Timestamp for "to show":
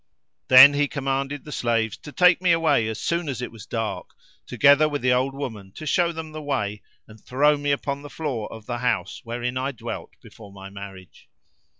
5.73-6.11